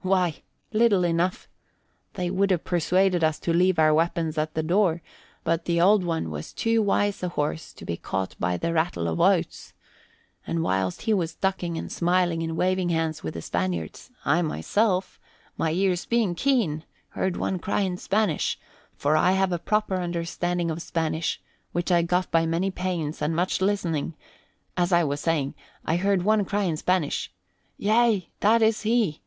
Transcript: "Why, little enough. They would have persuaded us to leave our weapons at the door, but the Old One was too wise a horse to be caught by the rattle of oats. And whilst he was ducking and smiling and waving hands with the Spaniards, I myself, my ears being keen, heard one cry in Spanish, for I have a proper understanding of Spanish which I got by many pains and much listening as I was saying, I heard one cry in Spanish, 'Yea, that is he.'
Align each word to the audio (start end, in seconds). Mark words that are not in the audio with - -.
"Why, 0.00 0.42
little 0.72 1.04
enough. 1.04 1.50
They 2.14 2.30
would 2.30 2.50
have 2.50 2.64
persuaded 2.64 3.22
us 3.22 3.38
to 3.40 3.52
leave 3.52 3.78
our 3.78 3.92
weapons 3.92 4.38
at 4.38 4.54
the 4.54 4.62
door, 4.62 5.02
but 5.44 5.66
the 5.66 5.82
Old 5.82 6.02
One 6.02 6.30
was 6.30 6.54
too 6.54 6.80
wise 6.80 7.22
a 7.22 7.28
horse 7.28 7.74
to 7.74 7.84
be 7.84 7.98
caught 7.98 8.34
by 8.40 8.56
the 8.56 8.72
rattle 8.72 9.06
of 9.06 9.20
oats. 9.20 9.74
And 10.46 10.62
whilst 10.62 11.02
he 11.02 11.12
was 11.12 11.34
ducking 11.34 11.76
and 11.76 11.92
smiling 11.92 12.42
and 12.42 12.56
waving 12.56 12.88
hands 12.88 13.22
with 13.22 13.34
the 13.34 13.42
Spaniards, 13.42 14.10
I 14.24 14.40
myself, 14.40 15.20
my 15.58 15.70
ears 15.72 16.06
being 16.06 16.34
keen, 16.34 16.84
heard 17.10 17.36
one 17.36 17.58
cry 17.58 17.82
in 17.82 17.98
Spanish, 17.98 18.58
for 18.96 19.14
I 19.14 19.32
have 19.32 19.52
a 19.52 19.58
proper 19.58 19.96
understanding 19.96 20.70
of 20.70 20.80
Spanish 20.80 21.38
which 21.72 21.92
I 21.92 22.00
got 22.00 22.30
by 22.30 22.46
many 22.46 22.70
pains 22.70 23.20
and 23.20 23.36
much 23.36 23.60
listening 23.60 24.14
as 24.74 24.90
I 24.90 25.04
was 25.04 25.20
saying, 25.20 25.52
I 25.84 25.96
heard 25.96 26.22
one 26.22 26.46
cry 26.46 26.62
in 26.62 26.78
Spanish, 26.78 27.30
'Yea, 27.76 28.30
that 28.40 28.62
is 28.62 28.80
he.' 28.84 29.20